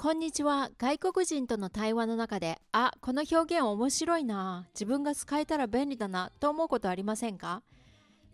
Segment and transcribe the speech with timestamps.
[0.00, 0.70] こんにちは。
[0.78, 4.68] 外国人との対話の中で、あ、この表現面白いな。
[4.72, 6.30] 自分が使えたら便利だな。
[6.38, 7.64] と思うことありませんか？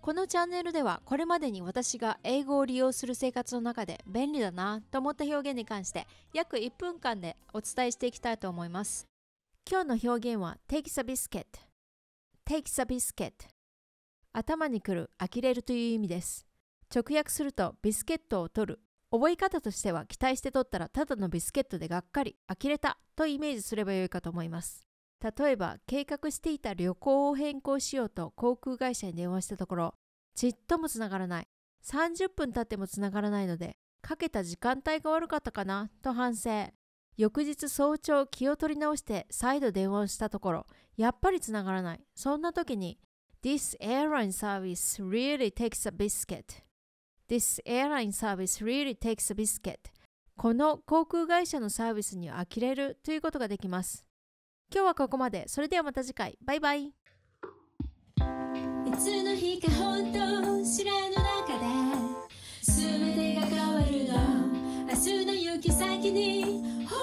[0.02, 9.06] このチャンネルでは、これまでに私が英語を利用する生活の中で便利だなと思った表現に関して、約1分間でお伝えしていきたいと思います。
[9.66, 11.46] 今日の表現は takes a biscuit
[12.46, 13.32] takes a biscuit
[14.34, 16.46] 頭にくる、呆れるという意味です。
[16.94, 18.80] 直訳するとビスケットを取る
[19.14, 24.88] 覚え方としては期待して取ったらただのビスケットでがっかり呆れたとイメージすればよいかと思います。
[25.22, 29.94] 例えば計画していた旅行を変更しようと航空会社に電話したところ
[30.34, 31.46] ちっともつながらない。
[31.84, 36.72] 30分経ってもつながらないのでかけた時間帯が悪かったかなと反省。
[37.16, 42.00] 翌日早朝気を取り直して再度電話をしたところやっぱりつながらない。
[42.16, 42.98] そんな時に
[43.44, 46.64] This airline service really takes a biscuit
[47.26, 49.78] This airline service really takes a biscuit.
[50.36, 54.04] この航空会社のサービスに呆れるということができます。
[54.70, 55.44] 今日はここまで。
[55.48, 56.36] それではまた次回。
[56.44, 56.86] バイバイ。
[56.86, 56.92] い
[58.98, 60.18] つの日か本当
[60.64, 61.64] 知らぬ中で
[62.60, 64.14] 全てが変わるの
[64.86, 66.94] 明日の行き先にほ